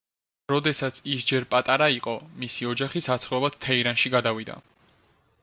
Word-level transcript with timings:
როდესაც 0.51 1.01
ის 1.15 1.25
ჯერ 1.31 1.45
პატარა 1.51 1.89
იყო, 1.97 2.15
მისი 2.45 2.67
ოჯახი 2.71 3.03
საცხოვრებლად 3.09 3.61
თეირანში 3.67 4.13
გადავიდა. 4.19 4.59